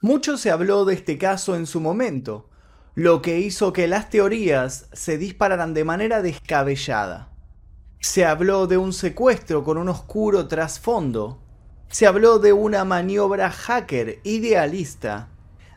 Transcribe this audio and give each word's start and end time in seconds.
Mucho 0.00 0.36
se 0.36 0.50
habló 0.50 0.84
de 0.84 0.94
este 0.94 1.16
caso 1.18 1.56
en 1.56 1.66
su 1.66 1.80
momento, 1.80 2.48
lo 2.94 3.22
que 3.22 3.40
hizo 3.40 3.72
que 3.72 3.88
las 3.88 4.10
teorías 4.10 4.88
se 4.92 5.18
dispararan 5.18 5.74
de 5.74 5.84
manera 5.84 6.22
descabellada. 6.22 7.30
Se 8.00 8.24
habló 8.24 8.66
de 8.66 8.76
un 8.76 8.92
secuestro 8.92 9.64
con 9.64 9.78
un 9.78 9.88
oscuro 9.88 10.46
trasfondo. 10.46 11.40
Se 11.88 12.06
habló 12.06 12.38
de 12.38 12.52
una 12.52 12.84
maniobra 12.84 13.50
hacker 13.50 14.20
idealista. 14.22 15.28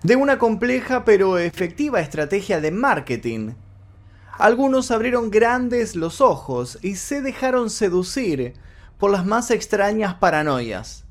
De 0.03 0.15
una 0.15 0.37
compleja 0.37 1.05
pero 1.05 1.37
efectiva 1.37 2.01
estrategia 2.01 2.59
de 2.59 2.71
marketing. 2.71 3.53
Algunos 4.37 4.91
abrieron 4.91 5.31
grandes 5.31 5.95
los 5.95 6.21
ojos 6.21 6.77
y 6.83 6.97
se 6.97 7.21
dejaron 7.21 7.69
seducir 7.69 8.53
por 8.99 9.09
las 9.09 9.25
más 9.25 9.49
extrañas 9.49 10.15
paranoias. 10.15 11.06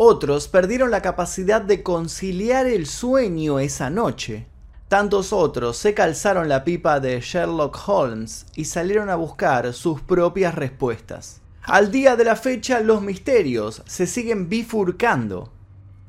Otros 0.00 0.46
perdieron 0.46 0.92
la 0.92 1.02
capacidad 1.02 1.60
de 1.60 1.82
conciliar 1.82 2.66
el 2.66 2.86
sueño 2.86 3.58
esa 3.58 3.90
noche. 3.90 4.46
Tantos 4.86 5.32
otros 5.32 5.76
se 5.76 5.92
calzaron 5.92 6.48
la 6.48 6.62
pipa 6.62 7.00
de 7.00 7.20
Sherlock 7.20 7.76
Holmes 7.88 8.46
y 8.54 8.66
salieron 8.66 9.10
a 9.10 9.16
buscar 9.16 9.72
sus 9.72 10.00
propias 10.00 10.54
respuestas. 10.54 11.40
Al 11.64 11.90
día 11.90 12.14
de 12.14 12.22
la 12.22 12.36
fecha 12.36 12.78
los 12.78 13.02
misterios 13.02 13.82
se 13.86 14.06
siguen 14.06 14.48
bifurcando. 14.48 15.50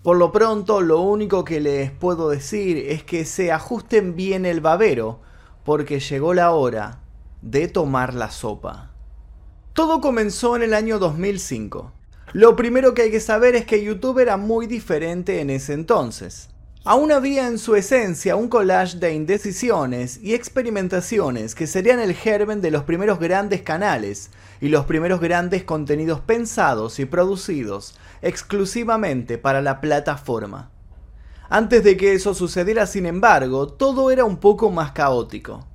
Por 0.04 0.18
lo 0.18 0.32
pronto 0.32 0.82
lo 0.82 1.02
único 1.02 1.44
que 1.44 1.60
les 1.60 1.90
puedo 1.90 2.30
decir 2.30 2.78
es 2.78 3.04
que 3.04 3.26
se 3.26 3.52
ajusten 3.52 4.16
bien 4.16 4.46
el 4.46 4.62
babero, 4.62 5.20
porque 5.66 6.00
llegó 6.00 6.36
la 6.36 6.52
hora 6.52 7.00
de 7.42 7.68
tomar 7.68 8.14
la 8.14 8.30
sopa. 8.30 8.92
Todo 9.74 10.00
comenzó 10.00 10.56
en 10.56 10.62
el 10.62 10.76
año 10.76 11.00
2005. 11.00 11.94
Lo 12.34 12.56
primero 12.56 12.94
que 12.94 13.04
hay 13.04 13.12
que 13.12 13.20
saber 13.20 13.56
es 13.56 13.66
que 13.66 13.84
YouTube 13.84 14.20
era 14.20 14.38
muy 14.38 14.68
diferente 14.68 15.42
en 15.42 15.50
ese 15.50 15.74
entonces. 15.74 16.50
Aún 16.86 17.12
había 17.12 17.48
en 17.48 17.58
su 17.58 17.76
esencia 17.76 18.36
un 18.36 18.50
collage 18.50 18.98
de 18.98 19.14
indecisiones 19.14 20.20
y 20.22 20.36
experimentaciones 20.36 21.56
que 21.56 21.66
serían 21.66 22.00
el 22.00 22.14
germen 22.14 22.62
de 22.62 22.70
los 22.70 22.84
primeros 22.84 23.20
grandes 23.20 23.64
canales 23.64 24.30
y 24.62 24.70
los 24.70 24.86
primeros 24.86 25.20
grandes 25.20 25.64
contenidos 25.64 26.20
pensados 26.20 27.00
y 27.00 27.06
producidos 27.06 27.96
exclusivamente 28.22 29.40
para 29.40 29.62
la 29.62 29.82
plataforma. 29.82 30.70
Antes 31.50 31.84
de 31.84 31.98
que 31.98 32.14
eso 32.14 32.36
sucediera, 32.36 32.86
sin 32.86 33.08
embargo, 33.08 33.68
todo 33.68 34.12
era 34.12 34.24
un 34.24 34.38
poco 34.38 34.70
más 34.70 34.92
caótico. 34.92 35.66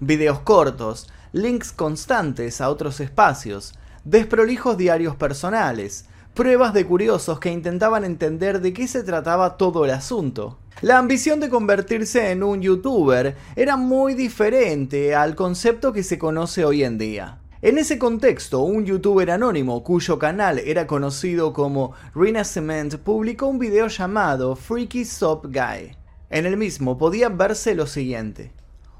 Videos 0.00 0.40
cortos, 0.40 1.08
links 1.32 1.70
constantes 1.70 2.62
a 2.62 2.70
otros 2.70 2.98
espacios, 3.00 3.74
desprolijos 4.04 4.76
diarios 4.76 5.16
personales, 5.16 6.04
pruebas 6.34 6.74
de 6.74 6.84
curiosos 6.84 7.40
que 7.40 7.50
intentaban 7.50 8.04
entender 8.04 8.60
de 8.60 8.72
qué 8.72 8.86
se 8.86 9.02
trataba 9.02 9.56
todo 9.56 9.84
el 9.84 9.92
asunto. 9.92 10.58
La 10.82 10.98
ambición 10.98 11.40
de 11.40 11.48
convertirse 11.48 12.30
en 12.30 12.42
un 12.42 12.60
youtuber 12.60 13.36
era 13.56 13.76
muy 13.76 14.14
diferente 14.14 15.14
al 15.14 15.34
concepto 15.34 15.92
que 15.92 16.02
se 16.02 16.18
conoce 16.18 16.64
hoy 16.64 16.84
en 16.84 16.98
día. 16.98 17.38
En 17.62 17.78
ese 17.78 17.98
contexto, 17.98 18.60
un 18.60 18.84
youtuber 18.84 19.30
anónimo 19.30 19.82
cuyo 19.82 20.18
canal 20.18 20.58
era 20.58 20.86
conocido 20.86 21.54
como 21.54 21.92
Rina 22.14 22.44
Cement 22.44 22.96
publicó 22.96 23.46
un 23.46 23.58
video 23.58 23.88
llamado 23.88 24.54
Freaky 24.54 25.06
Soap 25.06 25.46
Guy. 25.46 25.96
En 26.28 26.44
el 26.44 26.58
mismo 26.58 26.98
podía 26.98 27.30
verse 27.30 27.74
lo 27.74 27.86
siguiente. 27.86 28.52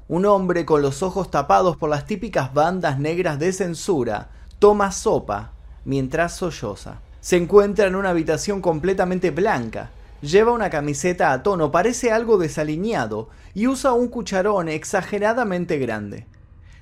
Un 0.07 0.25
hombre 0.25 0.65
con 0.65 0.81
los 0.81 1.03
ojos 1.03 1.29
tapados 1.29 1.77
por 1.77 1.89
las 1.89 2.07
típicas 2.07 2.53
bandas 2.53 2.97
negras 2.97 3.37
de 3.37 3.53
censura 3.53 4.29
toma 4.59 4.91
sopa 4.91 5.51
mientras 5.83 6.35
solloza. 6.35 6.99
Se 7.21 7.37
encuentra 7.37 7.87
en 7.87 7.95
una 7.95 8.09
habitación 8.09 8.61
completamente 8.61 9.31
blanca. 9.31 9.89
Lleva 10.21 10.51
una 10.51 10.69
camiseta 10.69 11.31
a 11.31 11.43
tono, 11.43 11.71
parece 11.71 12.11
algo 12.11 12.37
desaliñado 12.37 13.29
y 13.53 13.67
usa 13.67 13.93
un 13.93 14.07
cucharón 14.07 14.69
exageradamente 14.69 15.77
grande. 15.77 16.27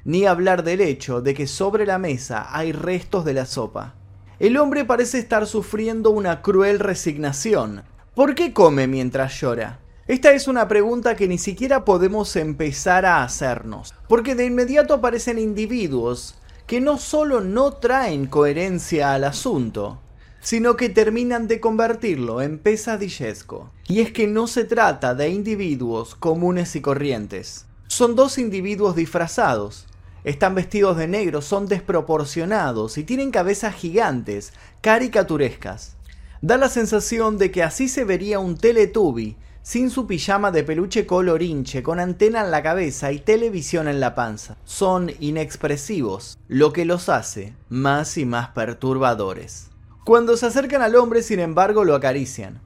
Ni 0.05 0.25
hablar 0.25 0.63
del 0.63 0.81
hecho 0.81 1.21
de 1.21 1.34
que 1.34 1.47
sobre 1.47 1.85
la 1.85 1.97
mesa 1.97 2.47
hay 2.51 2.72
restos 2.72 3.25
de 3.25 3.34
la 3.34 3.45
sopa. 3.45 3.95
El 4.40 4.57
hombre 4.57 4.84
parece 4.84 5.19
estar 5.19 5.47
sufriendo 5.47 6.09
una 6.09 6.41
cruel 6.41 6.79
resignación. 6.79 7.84
¿Por 8.13 8.35
qué 8.35 8.51
come 8.53 8.88
mientras 8.88 9.40
llora? 9.40 9.79
Esta 10.05 10.34
es 10.34 10.50
una 10.50 10.67
pregunta 10.67 11.16
que 11.16 11.29
ni 11.29 11.38
siquiera 11.38 11.85
podemos 11.85 12.35
empezar 12.35 13.05
a 13.05 13.23
hacernos, 13.23 13.94
porque 14.09 14.35
de 14.35 14.45
inmediato 14.45 14.94
aparecen 14.94 15.40
individuos 15.40 16.35
que 16.68 16.81
no 16.81 16.97
solo 16.97 17.41
no 17.41 17.74
traen 17.74 18.28
coherencia 18.28 19.13
al 19.13 19.25
asunto, 19.25 20.00
sino 20.41 20.75
que 20.75 20.90
terminan 20.90 21.47
de 21.47 21.59
convertirlo 21.59 22.41
en 22.41 22.59
pesadillesco. 22.59 23.72
Y 23.88 24.01
es 24.01 24.12
que 24.12 24.28
no 24.28 24.47
se 24.47 24.63
trata 24.63 25.16
de 25.16 25.29
individuos 25.29 26.16
comunes 26.16 26.75
y 26.75 26.81
corrientes. 26.81 27.66
Son 27.88 28.16
dos 28.16 28.38
individuos 28.38 28.96
disfrazados. 28.96 29.85
Están 30.23 30.56
vestidos 30.56 30.97
de 30.97 31.07
negro, 31.07 31.41
son 31.41 31.68
desproporcionados 31.68 32.97
y 32.97 33.03
tienen 33.03 33.31
cabezas 33.31 33.75
gigantes, 33.75 34.53
caricaturescas. 34.81 35.96
Da 36.41 36.57
la 36.57 36.69
sensación 36.69 37.38
de 37.38 37.52
que 37.52 37.63
así 37.63 37.88
se 37.88 38.03
vería 38.03 38.40
un 38.40 38.57
Teletubby 38.57 39.38
sin 39.63 39.90
su 39.90 40.06
pijama 40.06 40.51
de 40.51 40.63
peluche 40.63 41.07
colorinche, 41.07 41.81
con 41.81 42.00
antena 42.00 42.41
en 42.41 42.51
la 42.51 42.62
cabeza 42.62 43.13
y 43.13 43.19
televisión 43.19 43.88
en 43.88 44.01
la 44.01 44.13
panza. 44.13 44.57
Son 44.66 45.09
inexpresivos, 45.22 46.38
lo 46.50 46.74
que 46.74 46.84
los 46.84 47.07
hace 47.07 47.56
más 47.69 48.18
y 48.18 48.25
más 48.25 48.50
perturbadores. 48.50 49.69
Cuando 50.03 50.35
se 50.35 50.47
acercan 50.47 50.81
al 50.81 50.97
hombre, 50.97 51.23
sin 51.23 51.40
embargo, 51.40 51.85
lo 51.85 51.96
acarician. 51.96 52.59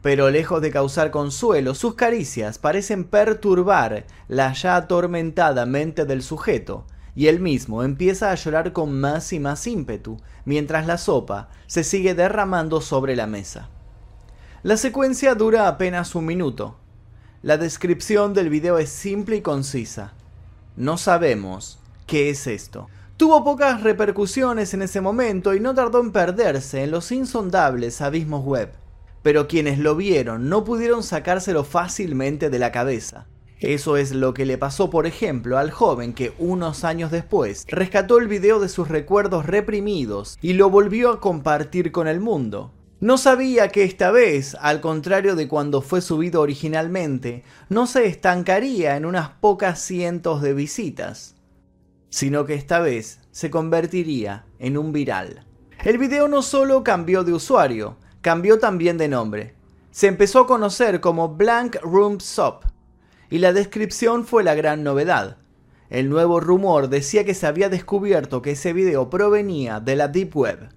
Pero 0.00 0.30
lejos 0.30 0.62
de 0.62 0.70
causar 0.70 1.10
consuelo, 1.10 1.74
sus 1.74 1.94
caricias 1.94 2.58
parecen 2.58 3.04
perturbar 3.04 4.06
la 4.26 4.54
ya 4.54 4.76
atormentada 4.76 5.66
mente 5.66 6.06
del 6.06 6.22
sujeto, 6.22 6.86
y 7.14 7.26
él 7.26 7.40
mismo 7.40 7.82
empieza 7.82 8.30
a 8.30 8.34
llorar 8.36 8.72
con 8.72 8.98
más 8.98 9.34
y 9.34 9.40
más 9.40 9.66
ímpetu, 9.66 10.16
mientras 10.46 10.86
la 10.86 10.96
sopa 10.96 11.50
se 11.66 11.84
sigue 11.84 12.14
derramando 12.14 12.80
sobre 12.80 13.16
la 13.16 13.26
mesa. 13.26 13.68
La 14.64 14.76
secuencia 14.76 15.36
dura 15.36 15.68
apenas 15.68 16.16
un 16.16 16.26
minuto. 16.26 16.74
La 17.42 17.58
descripción 17.58 18.34
del 18.34 18.48
video 18.48 18.78
es 18.78 18.88
simple 18.88 19.36
y 19.36 19.40
concisa. 19.40 20.14
No 20.74 20.98
sabemos 20.98 21.78
qué 22.08 22.30
es 22.30 22.48
esto. 22.48 22.88
Tuvo 23.16 23.44
pocas 23.44 23.84
repercusiones 23.84 24.74
en 24.74 24.82
ese 24.82 25.00
momento 25.00 25.54
y 25.54 25.60
no 25.60 25.76
tardó 25.76 26.00
en 26.00 26.10
perderse 26.10 26.82
en 26.82 26.90
los 26.90 27.12
insondables 27.12 28.00
abismos 28.00 28.44
web. 28.44 28.72
Pero 29.22 29.46
quienes 29.46 29.78
lo 29.78 29.94
vieron 29.94 30.48
no 30.48 30.64
pudieron 30.64 31.04
sacárselo 31.04 31.62
fácilmente 31.62 32.50
de 32.50 32.58
la 32.58 32.72
cabeza. 32.72 33.26
Eso 33.60 33.96
es 33.96 34.10
lo 34.10 34.34
que 34.34 34.44
le 34.44 34.58
pasó, 34.58 34.90
por 34.90 35.06
ejemplo, 35.06 35.56
al 35.58 35.70
joven 35.70 36.14
que 36.14 36.32
unos 36.36 36.82
años 36.82 37.12
después 37.12 37.64
rescató 37.68 38.18
el 38.18 38.26
video 38.26 38.58
de 38.58 38.68
sus 38.68 38.88
recuerdos 38.88 39.46
reprimidos 39.46 40.36
y 40.42 40.54
lo 40.54 40.68
volvió 40.68 41.10
a 41.10 41.20
compartir 41.20 41.92
con 41.92 42.08
el 42.08 42.18
mundo. 42.18 42.72
No 43.00 43.16
sabía 43.16 43.68
que 43.68 43.84
esta 43.84 44.10
vez, 44.10 44.56
al 44.60 44.80
contrario 44.80 45.36
de 45.36 45.46
cuando 45.46 45.82
fue 45.82 46.00
subido 46.00 46.40
originalmente, 46.40 47.44
no 47.68 47.86
se 47.86 48.06
estancaría 48.06 48.96
en 48.96 49.04
unas 49.04 49.28
pocas 49.28 49.80
cientos 49.80 50.42
de 50.42 50.54
visitas 50.54 51.36
sino 52.10 52.46
que 52.46 52.54
esta 52.54 52.80
vez 52.80 53.20
se 53.30 53.50
convertiría 53.50 54.44
en 54.58 54.78
un 54.78 54.92
viral. 54.92 55.44
El 55.84 55.98
video 55.98 56.28
no 56.28 56.42
solo 56.42 56.82
cambió 56.82 57.24
de 57.24 57.32
usuario, 57.32 57.96
cambió 58.20 58.58
también 58.58 58.98
de 58.98 59.08
nombre. 59.08 59.54
Se 59.90 60.06
empezó 60.06 60.40
a 60.40 60.46
conocer 60.46 61.00
como 61.00 61.30
Blank 61.30 61.76
Room 61.82 62.20
Soap, 62.20 62.64
y 63.30 63.38
la 63.38 63.52
descripción 63.52 64.24
fue 64.24 64.42
la 64.42 64.54
gran 64.54 64.82
novedad. 64.82 65.36
El 65.90 66.08
nuevo 66.08 66.40
rumor 66.40 66.88
decía 66.88 67.24
que 67.24 67.34
se 67.34 67.46
había 67.46 67.68
descubierto 67.68 68.42
que 68.42 68.52
ese 68.52 68.72
video 68.72 69.10
provenía 69.10 69.80
de 69.80 69.96
la 69.96 70.08
Deep 70.08 70.36
Web. 70.36 70.68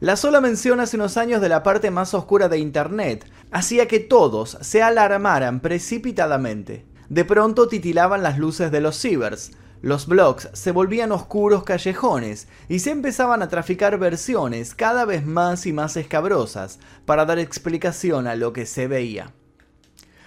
La 0.00 0.14
sola 0.14 0.40
mención 0.40 0.78
hace 0.78 0.96
unos 0.96 1.16
años 1.16 1.40
de 1.40 1.48
la 1.48 1.64
parte 1.64 1.90
más 1.90 2.14
oscura 2.14 2.48
de 2.48 2.58
Internet 2.58 3.28
hacía 3.50 3.88
que 3.88 3.98
todos 3.98 4.56
se 4.60 4.80
alarmaran 4.80 5.58
precipitadamente. 5.58 6.86
De 7.08 7.24
pronto 7.24 7.66
titilaban 7.66 8.22
las 8.22 8.38
luces 8.38 8.70
de 8.70 8.80
los 8.80 8.96
cibers, 8.96 9.50
los 9.82 10.06
blogs 10.06 10.50
se 10.52 10.70
volvían 10.70 11.10
oscuros 11.10 11.64
callejones 11.64 12.46
y 12.68 12.78
se 12.78 12.90
empezaban 12.90 13.42
a 13.42 13.48
traficar 13.48 13.98
versiones 13.98 14.76
cada 14.76 15.04
vez 15.04 15.26
más 15.26 15.66
y 15.66 15.72
más 15.72 15.96
escabrosas 15.96 16.78
para 17.04 17.24
dar 17.24 17.40
explicación 17.40 18.28
a 18.28 18.36
lo 18.36 18.52
que 18.52 18.66
se 18.66 18.86
veía. 18.86 19.32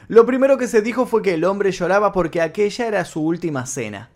Lo 0.09 0.25
primero 0.25 0.57
que 0.57 0.67
se 0.67 0.81
dijo 0.81 1.05
fue 1.05 1.21
que 1.21 1.35
el 1.35 1.45
hombre 1.45 1.71
lloraba 1.71 2.11
porque 2.11 2.41
aquella 2.41 2.87
era 2.87 3.05
su 3.05 3.21
última 3.21 3.65
cena. 3.65 4.09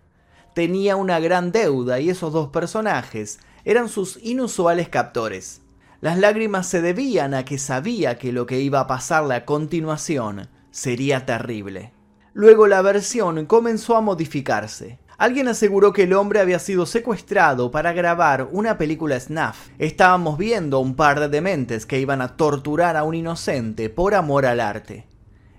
Tenía 0.53 0.97
una 0.97 1.21
gran 1.21 1.53
deuda 1.53 2.01
y 2.01 2.09
esos 2.09 2.33
dos 2.33 2.49
personajes 2.49 3.39
eran 3.65 3.89
sus 3.89 4.19
inusuales 4.21 4.87
captores. 4.87 5.61
Las 5.99 6.17
lágrimas 6.17 6.67
se 6.67 6.81
debían 6.81 7.33
a 7.33 7.43
que 7.45 7.57
sabía 7.57 8.17
que 8.17 8.31
lo 8.31 8.45
que 8.45 8.59
iba 8.59 8.79
a 8.79 8.87
pasarle 8.87 9.35
a 9.35 9.45
continuación 9.45 10.49
sería 10.69 11.25
terrible. 11.25 11.93
Luego 12.33 12.67
la 12.67 12.81
versión 12.81 13.45
comenzó 13.45 13.95
a 13.95 14.01
modificarse. 14.01 14.99
Alguien 15.17 15.47
aseguró 15.47 15.93
que 15.93 16.03
el 16.03 16.13
hombre 16.13 16.41
había 16.41 16.59
sido 16.59 16.85
secuestrado 16.85 17.71
para 17.71 17.93
grabar 17.93 18.49
una 18.51 18.77
película 18.77 19.19
snuff. 19.19 19.69
Estábamos 19.79 20.37
viendo 20.37 20.79
un 20.79 20.95
par 20.95 21.19
de 21.21 21.29
dementes 21.29 21.85
que 21.85 21.99
iban 21.99 22.21
a 22.21 22.35
torturar 22.35 22.97
a 22.97 23.03
un 23.03 23.15
inocente 23.15 23.89
por 23.89 24.13
amor 24.13 24.45
al 24.45 24.59
arte. 24.59 25.07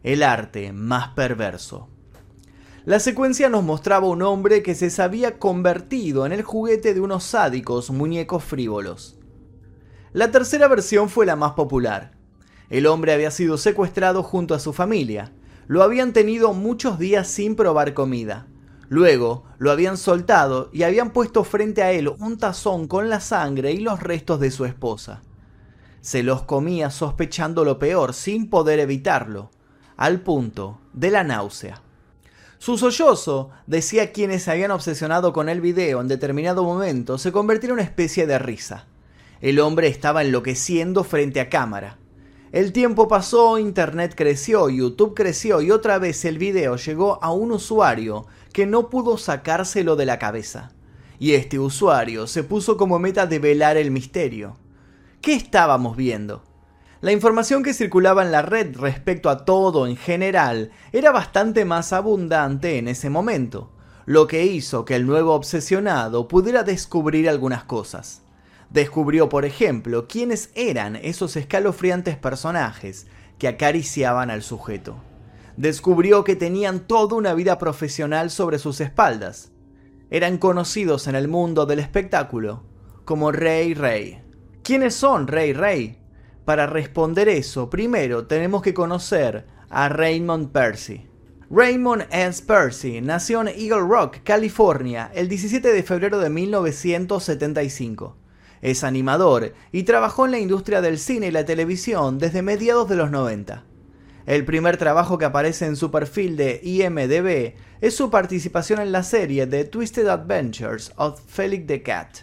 El 0.03 0.23
arte 0.23 0.73
más 0.73 1.09
perverso. 1.09 1.89
La 2.87 3.01
secuencia 3.01 3.49
nos 3.49 3.65
mostraba 3.65 4.07
un 4.07 4.23
hombre 4.23 4.63
que 4.63 4.77
se 4.77 5.03
había 5.03 5.41
convertido 5.41 6.25
en 6.25 6.31
el 6.31 6.45
juguete 6.45 6.95
de 6.95 7.01
unos 7.01 7.25
sádicos 7.25 7.91
muñecos 7.91 8.45
frívolos. 8.45 9.19
La 10.13 10.31
tercera 10.31 10.69
versión 10.69 11.09
fue 11.09 11.27
la 11.27 11.35
más 11.35 11.55
popular. 11.55 12.13
El 12.71 12.87
hombre 12.87 13.13
había 13.13 13.33
sido 13.33 13.59
secuestrado 13.59 14.23
junto 14.23 14.55
a 14.55 14.61
su 14.61 14.73
familia. 14.73 15.33
Lo 15.67 15.83
habían 15.83 16.13
tenido 16.13 16.53
muchos 16.53 17.01
días 17.01 17.27
sin 17.27 17.57
probar 17.57 17.93
comida. 17.93 18.47
Luego 18.89 19.43
lo 19.59 19.73
habían 19.73 19.97
soltado 19.97 20.71
y 20.73 20.85
habían 20.85 21.13
puesto 21.13 21.43
frente 21.43 21.83
a 21.83 21.91
él 21.91 22.07
un 22.21 22.39
tazón 22.39 22.87
con 22.87 23.11
la 23.11 23.19
sangre 23.19 23.73
y 23.73 23.79
los 23.79 24.01
restos 24.01 24.39
de 24.39 24.53
su 24.53 24.65
esposa. 24.65 25.23
Se 26.03 26.23
los 26.23 26.43
comía 26.43 26.91
sospechando 26.91 27.65
lo 27.65 27.81
peor 27.81 28.15
sin 28.15 28.49
poder 28.49 28.79
evitarlo, 28.79 29.51
al 29.97 30.21
punto 30.21 30.79
de 30.93 31.11
la 31.11 31.25
náusea. 31.25 31.83
Su 32.59 32.79
sollozo, 32.79 33.51
decía 33.67 34.13
quienes 34.13 34.45
se 34.45 34.51
habían 34.51 34.71
obsesionado 34.71 35.33
con 35.33 35.49
el 35.49 35.61
video 35.61 36.01
en 36.01 36.09
determinado 36.09 36.65
momento, 36.65 37.19
se 37.19 37.31
convirtió 37.31 37.69
en 37.69 37.75
una 37.75 37.83
especie 37.83 38.27
de 38.27 38.39
risa. 38.39 38.87
El 39.41 39.61
hombre 39.61 39.89
estaba 39.89 40.23
enloqueciendo 40.23 41.05
frente 41.05 41.41
a 41.41 41.51
cámara. 41.51 41.99
El 42.53 42.73
tiempo 42.73 43.09
pasó, 43.09 43.59
Internet 43.59 44.15
creció, 44.17 44.71
YouTube 44.71 45.15
creció 45.15 45.61
y 45.61 45.71
otra 45.71 45.99
vez 45.99 46.25
el 46.25 46.39
video 46.39 46.77
llegó 46.77 47.23
a 47.23 47.31
un 47.31 47.53
usuario 47.53 48.27
que 48.53 48.65
no 48.65 48.89
pudo 48.89 49.19
sacárselo 49.19 49.95
de 49.95 50.07
la 50.07 50.19
cabeza. 50.19 50.73
Y 51.19 51.33
este 51.33 51.59
usuario 51.59 52.27
se 52.27 52.45
puso 52.45 52.79
como 52.79 52.99
meta 52.99 53.27
de 53.27 53.39
velar 53.39 53.77
el 53.77 53.91
misterio. 53.91 54.57
¿Qué 55.21 55.35
estábamos 55.35 55.97
viendo? 55.97 56.43
La 57.01 57.13
información 57.13 57.63
que 57.63 57.75
circulaba 57.75 58.23
en 58.23 58.33
la 58.33 58.43
red 58.43 58.77
respecto 58.77 59.31
a 59.31 59.45
todo 59.45 59.87
en 59.87 59.97
general 59.97 60.71
era 60.93 61.13
bastante 61.13 61.65
más 61.65 61.93
abundante 61.93 62.79
en 62.79 62.89
ese 62.89 63.11
momento, 63.11 63.71
lo 64.07 64.27
que 64.27 64.47
hizo 64.47 64.85
que 64.85 64.97
el 64.97 65.07
nuevo 65.07 65.35
obsesionado 65.35 66.29
pudiera 66.29 66.63
descubrir 66.63 67.29
algunas 67.29 67.65
cosas. 67.65 68.23
Descubrió, 68.71 69.29
por 69.29 69.45
ejemplo, 69.45 70.09
quiénes 70.09 70.51
eran 70.55 70.97
esos 70.97 71.37
escalofriantes 71.37 72.17
personajes 72.17 73.07
que 73.39 73.49
acariciaban 73.49 74.31
al 74.31 74.43
sujeto 74.43 74.97
descubrió 75.57 76.25
que 76.25 76.37
tenían 76.37 76.81
toda 76.81 77.17
una 77.17 77.35
vida 77.35 77.59
profesional 77.59 78.31
sobre 78.31 78.59
sus 78.59 78.81
espaldas. 78.81 79.51
Eran 80.11 80.39
conocidos 80.39 81.09
en 81.09 81.17
el 81.17 81.29
mundo 81.29 81.67
del 81.67 81.81
espectáculo 81.81 82.63
como 83.05 83.33
Rey 83.33 83.75
Rey. 83.75 84.23
¿Quiénes 84.63 84.95
son 84.95 85.27
Rey 85.27 85.53
Rey? 85.53 85.99
Para 86.47 86.69
responder 86.69 87.29
eso, 87.29 87.69
primero 87.69 88.29
tenemos 88.29 88.63
que 88.63 88.73
conocer 88.73 89.47
a 89.69 89.89
Raymond 89.89 90.53
Percy. 90.53 91.05
Raymond 91.51 92.07
S. 92.13 92.45
Percy 92.47 93.01
nació 93.01 93.41
en 93.41 93.49
Eagle 93.49 93.81
Rock, 93.81 94.19
California, 94.23 95.11
el 95.13 95.29
17 95.29 95.73
de 95.73 95.83
febrero 95.83 96.21
de 96.21 96.31
1975. 96.31 98.17
Es 98.63 98.85
animador 98.85 99.55
y 99.73 99.83
trabajó 99.83 100.25
en 100.25 100.31
la 100.31 100.39
industria 100.39 100.81
del 100.81 101.01
cine 101.01 101.27
y 101.27 101.31
la 101.33 101.45
televisión 101.45 102.21
desde 102.21 102.43
mediados 102.43 102.89
de 102.89 102.95
los 102.95 103.11
90. 103.11 103.65
El 104.27 104.45
primer 104.45 104.77
trabajo 104.77 105.19
que 105.19 105.25
aparece 105.25 105.67
en 105.67 105.75
su 105.75 105.91
perfil 105.91 106.37
de 106.37 106.61
IMDB 106.63 107.57
es 107.81 107.97
su 107.97 108.09
participación 108.09 108.81
en 108.81 108.93
la 108.93 109.03
serie 109.03 109.49
The 109.49 109.65
Twisted 109.65 110.07
Adventures 110.07 110.93
of 110.95 111.21
Felix 111.27 111.67
the 111.67 111.83
Cat. 111.83 112.19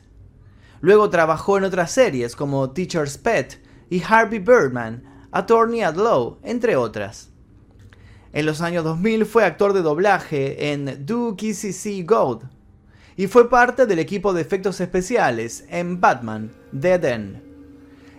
Luego 0.79 1.09
trabajó 1.09 1.57
en 1.57 1.65
otras 1.65 1.91
series 1.91 2.37
como 2.37 2.71
Teacher's 2.71 3.17
Pet 3.17 3.62
y 3.89 4.01
Harvey 4.01 4.39
Birdman, 4.39 5.03
Attorney 5.31 5.81
at 5.81 5.95
Law, 5.95 6.39
entre 6.43 6.75
otras. 6.75 7.31
En 8.33 8.45
los 8.45 8.61
años 8.61 8.83
2000 8.83 9.25
fue 9.25 9.45
actor 9.45 9.73
de 9.73 9.81
doblaje 9.81 10.71
en 10.71 11.05
Do 11.05 11.35
KCC 11.37 12.03
Gold 12.05 12.49
y 13.15 13.27
fue 13.27 13.49
parte 13.49 13.85
del 13.85 13.99
equipo 13.99 14.33
de 14.33 14.41
efectos 14.41 14.81
especiales 14.81 15.65
en 15.69 16.01
Batman 16.01 16.51
Dead 16.71 17.03
End. 17.05 17.41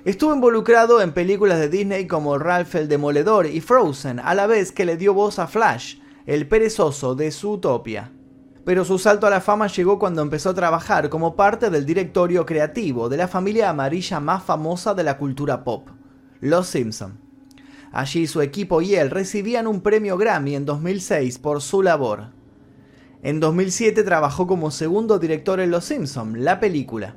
Estuvo 0.05 0.35
involucrado 0.35 1.01
en 1.01 1.13
películas 1.13 1.59
de 1.59 1.69
Disney 1.69 2.07
como 2.07 2.39
Ralph 2.39 2.75
el 2.75 2.89
Demoledor 2.89 3.47
y 3.47 3.61
Frozen, 3.61 4.21
a 4.21 4.35
la 4.35 4.47
vez 4.47 4.71
que 4.71 4.85
le 4.85 4.97
dio 4.97 5.15
voz 5.15 5.39
a 5.39 5.47
Flash, 5.47 5.97
el 6.27 6.47
perezoso 6.47 7.15
de 7.15 7.31
Zootopia. 7.31 8.13
Pero 8.65 8.85
su 8.85 8.99
salto 8.99 9.27
a 9.27 9.31
la 9.31 9.41
fama 9.41 9.67
llegó 9.67 9.99
cuando 9.99 10.23
empezó 10.23 10.51
a 10.51 10.55
trabajar 10.55 11.11
como 11.11 11.37
parte 11.37 11.69
del 11.69 11.85
directorio 11.85 12.47
creativo 12.47 13.09
de 13.09 13.19
la 13.19 13.29
familia 13.29 13.69
amarilla 13.69 14.21
más 14.21 14.43
famosa 14.43 14.95
de 14.95 15.03
la 15.03 15.19
cultura 15.19 15.65
pop, 15.65 15.89
Los 16.41 16.69
Simpson. 16.69 17.19
Allí 17.93 18.27
su 18.27 18.41
equipo 18.41 18.83
y 18.83 18.95
él 18.95 19.11
recibían 19.11 19.67
un 19.67 19.81
premio 19.81 20.17
Grammy 20.17 20.57
en 20.57 20.65
2006 20.65 21.39
por 21.39 21.61
su 21.61 21.83
labor. 21.83 22.31
En 23.23 23.39
2007 23.39 24.03
trabajó 24.03 24.47
como 24.47 24.71
segundo 24.71 25.19
director 25.19 25.61
en 25.61 25.71
Los 25.71 25.85
Simpson, 25.85 26.45
la 26.45 26.59
película. 26.59 27.17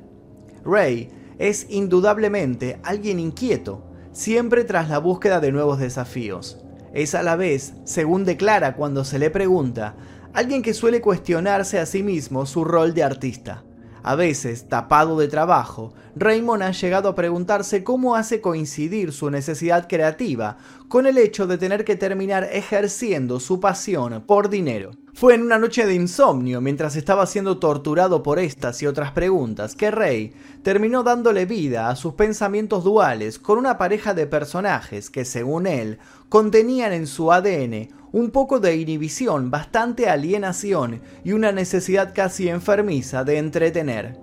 Ray 0.64 1.10
es 1.38 1.66
indudablemente 1.70 2.78
alguien 2.82 3.18
inquieto, 3.18 3.84
siempre 4.12 4.64
tras 4.64 4.88
la 4.88 4.98
búsqueda 4.98 5.40
de 5.40 5.50
nuevos 5.50 5.78
desafíos. 5.78 6.58
Es 6.92 7.14
a 7.14 7.22
la 7.22 7.36
vez, 7.36 7.74
según 7.84 8.24
declara 8.24 8.76
cuando 8.76 9.04
se 9.04 9.18
le 9.18 9.30
pregunta, 9.30 9.96
alguien 10.32 10.62
que 10.62 10.74
suele 10.74 11.00
cuestionarse 11.00 11.78
a 11.78 11.86
sí 11.86 12.02
mismo 12.02 12.46
su 12.46 12.64
rol 12.64 12.94
de 12.94 13.02
artista. 13.02 13.64
A 14.02 14.14
veces, 14.14 14.68
tapado 14.68 15.18
de 15.18 15.28
trabajo, 15.28 15.92
Raymond 16.16 16.62
ha 16.62 16.70
llegado 16.70 17.08
a 17.08 17.14
preguntarse 17.14 17.84
cómo 17.84 18.14
hace 18.14 18.40
coincidir 18.40 19.12
su 19.12 19.30
necesidad 19.30 19.88
creativa 19.88 20.56
con 20.88 21.06
el 21.06 21.18
hecho 21.18 21.46
de 21.46 21.58
tener 21.58 21.84
que 21.84 21.96
terminar 21.96 22.48
ejerciendo 22.52 23.40
su 23.40 23.60
pasión 23.60 24.24
por 24.26 24.48
dinero. 24.48 24.92
Fue 25.18 25.34
en 25.34 25.42
una 25.42 25.58
noche 25.58 25.84
de 25.84 25.94
insomnio, 25.94 26.60
mientras 26.60 26.94
estaba 26.94 27.26
siendo 27.26 27.58
torturado 27.58 28.22
por 28.22 28.38
estas 28.38 28.80
y 28.82 28.86
otras 28.86 29.10
preguntas, 29.10 29.74
que 29.74 29.90
Rey 29.90 30.32
terminó 30.62 31.02
dándole 31.02 31.44
vida 31.44 31.88
a 31.88 31.96
sus 31.96 32.14
pensamientos 32.14 32.84
duales 32.84 33.40
con 33.40 33.58
una 33.58 33.78
pareja 33.78 34.14
de 34.14 34.28
personajes 34.28 35.10
que, 35.10 35.24
según 35.24 35.66
él, 35.66 35.98
contenían 36.28 36.92
en 36.92 37.08
su 37.08 37.32
ADN 37.32 37.88
un 38.12 38.30
poco 38.30 38.60
de 38.60 38.76
inhibición, 38.76 39.50
bastante 39.50 40.08
alienación 40.08 41.02
y 41.24 41.32
una 41.32 41.50
necesidad 41.50 42.14
casi 42.14 42.48
enfermiza 42.48 43.24
de 43.24 43.38
entretener. 43.38 44.20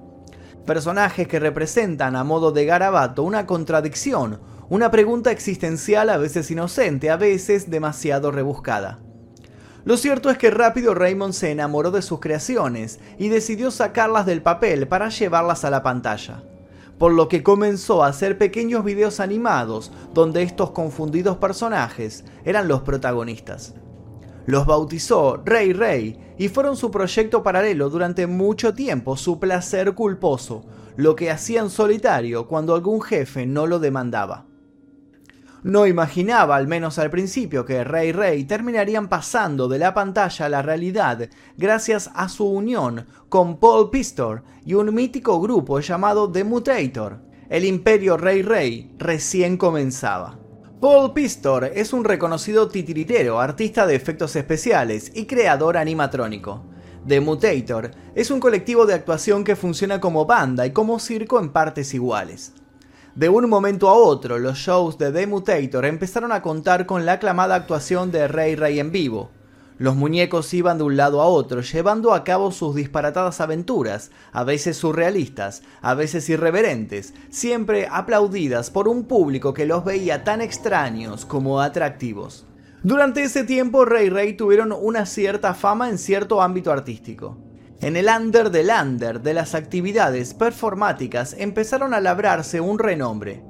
Personajes 0.65 1.27
que 1.27 1.41
representan 1.41 2.15
a 2.15 2.23
modo 2.23 2.53
de 2.53 2.63
garabato 2.63 3.23
una 3.23 3.45
contradicción, 3.45 4.39
una 4.69 4.91
pregunta 4.91 5.31
existencial 5.31 6.09
a 6.09 6.15
veces 6.15 6.49
inocente, 6.51 7.09
a 7.09 7.17
veces 7.17 7.69
demasiado 7.69 8.31
rebuscada. 8.31 9.01
Lo 9.85 9.97
cierto 9.97 10.31
es 10.31 10.39
que 10.39 10.49
rápido 10.49 10.95
Raymond 10.95 11.33
se 11.33 11.51
enamoró 11.51 11.91
de 11.91 12.01
sus 12.01 12.19
creaciones 12.19 12.99
y 13.19 13.29
decidió 13.29 13.69
sacarlas 13.69 14.25
del 14.25 14.41
papel 14.41 14.87
para 14.87 15.09
llevarlas 15.09 15.63
a 15.63 15.69
la 15.69 15.83
pantalla. 15.83 16.43
Por 16.97 17.13
lo 17.13 17.29
que 17.29 17.43
comenzó 17.43 18.03
a 18.03 18.07
hacer 18.07 18.39
pequeños 18.39 18.83
videos 18.83 19.19
animados 19.19 19.91
donde 20.11 20.41
estos 20.41 20.71
confundidos 20.71 21.37
personajes 21.37 22.25
eran 22.45 22.67
los 22.67 22.81
protagonistas. 22.81 23.75
Los 24.47 24.65
bautizó 24.65 25.37
Rey 25.45 25.71
Rey 25.71 26.19
y 26.39 26.49
fueron 26.49 26.77
su 26.77 26.89
proyecto 26.89 27.43
paralelo 27.43 27.91
durante 27.91 28.25
mucho 28.25 28.73
tiempo, 28.73 29.15
su 29.17 29.39
placer 29.39 29.93
culposo, 29.93 30.65
lo 30.95 31.15
que 31.15 31.29
hacían 31.29 31.69
solitario 31.69 32.47
cuando 32.47 32.73
algún 32.73 33.01
jefe 33.03 33.45
no 33.45 33.67
lo 33.67 33.77
demandaba. 33.77 34.47
No 35.65 35.87
imaginaba, 35.87 36.57
al 36.57 36.67
menos 36.67 36.99
al 36.99 37.09
principio, 37.09 37.65
que 37.65 37.83
Rey 37.83 38.11
Rey 38.11 38.43
terminarían 38.43 39.09
pasando 39.09 39.67
de 39.67 39.79
la 39.79 39.95
pantalla 39.95 40.45
a 40.45 40.49
la 40.49 40.61
realidad 40.61 41.27
gracias 41.57 42.11
a 42.13 42.29
su 42.29 42.45
unión 42.47 43.07
con 43.29 43.59
Paul 43.59 43.89
Pistor 43.89 44.43
y 44.63 44.75
un 44.75 44.93
mítico 44.93 45.41
grupo 45.41 45.79
llamado 45.79 46.31
The 46.31 46.43
Mutator. 46.43 47.19
El 47.49 47.65
imperio 47.65 48.15
Rey 48.15 48.43
Rey 48.43 48.93
recién 48.99 49.57
comenzaba. 49.57 50.37
Paul 50.79 51.13
Pistor 51.13 51.71
es 51.73 51.93
un 51.93 52.03
reconocido 52.03 52.67
titiritero, 52.67 53.39
artista 53.39 53.87
de 53.87 53.95
efectos 53.95 54.35
especiales 54.35 55.11
y 55.15 55.25
creador 55.25 55.77
animatrónico. 55.77 56.63
The 57.07 57.21
Mutator 57.21 57.89
es 58.13 58.29
un 58.29 58.39
colectivo 58.39 58.85
de 58.85 58.93
actuación 58.93 59.43
que 59.43 59.55
funciona 59.55 59.99
como 59.99 60.27
banda 60.27 60.67
y 60.67 60.73
como 60.73 60.99
circo 60.99 61.39
en 61.39 61.49
partes 61.49 61.95
iguales. 61.95 62.53
De 63.15 63.29
un 63.29 63.49
momento 63.49 63.87
a 63.87 63.93
otro, 63.93 64.39
los 64.39 64.57
shows 64.57 64.97
de 64.97 65.09
The 65.09 65.25
Mutator 65.25 65.85
empezaron 65.85 66.33
a 66.33 66.41
contar 66.41 66.85
con 66.85 67.05
la 67.05 67.13
aclamada 67.13 67.55
actuación 67.55 68.11
de 68.11 68.27
Rey 68.27 68.55
Rey 68.55 68.77
en 68.77 68.91
vivo. 68.91 69.29
Los 69.77 69.95
muñecos 69.95 70.53
iban 70.53 70.77
de 70.77 70.83
un 70.83 70.97
lado 70.97 71.21
a 71.21 71.27
otro, 71.27 71.61
llevando 71.61 72.13
a 72.13 72.25
cabo 72.25 72.51
sus 72.51 72.75
disparatadas 72.75 73.39
aventuras, 73.39 74.11
a 74.33 74.43
veces 74.43 74.75
surrealistas, 74.75 75.63
a 75.81 75.93
veces 75.93 76.27
irreverentes, 76.27 77.13
siempre 77.29 77.87
aplaudidas 77.89 78.69
por 78.69 78.89
un 78.89 79.05
público 79.05 79.53
que 79.53 79.65
los 79.65 79.85
veía 79.85 80.25
tan 80.25 80.41
extraños 80.41 81.25
como 81.25 81.61
atractivos. 81.61 82.45
Durante 82.83 83.23
ese 83.23 83.45
tiempo, 83.45 83.85
Rey 83.85 84.09
Rey 84.09 84.33
tuvieron 84.33 84.73
una 84.73 85.05
cierta 85.05 85.53
fama 85.53 85.89
en 85.89 85.99
cierto 85.99 86.41
ámbito 86.41 86.69
artístico. 86.69 87.37
En 87.81 87.97
el 87.97 88.07
under 88.07 88.51
del 88.51 88.69
under 88.69 89.21
de 89.21 89.33
las 89.33 89.53
actividades 89.53 90.33
performáticas 90.33 91.35
empezaron 91.37 91.93
a 91.93 91.99
labrarse 91.99 92.61
un 92.61 92.79
renombre. 92.79 93.43